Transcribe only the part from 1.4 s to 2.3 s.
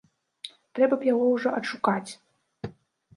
адшукаць!